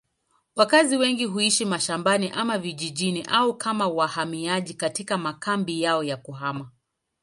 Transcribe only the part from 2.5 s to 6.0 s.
vijijini au kama wahamiaji katika makambi